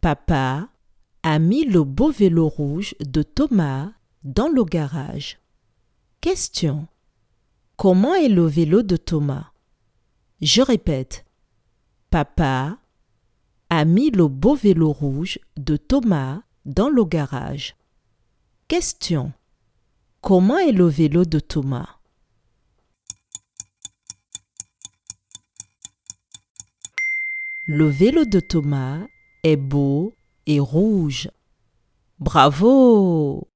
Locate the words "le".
1.66-1.84, 4.48-4.64, 8.30-8.46, 14.10-14.26, 16.88-17.04, 20.72-20.86, 27.66-27.84